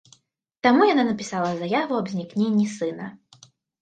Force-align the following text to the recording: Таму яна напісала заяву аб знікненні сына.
Таму 0.67 0.87
яна 0.93 1.03
напісала 1.09 1.51
заяву 1.59 1.93
аб 1.99 2.07
знікненні 2.15 2.67
сына. 2.77 3.05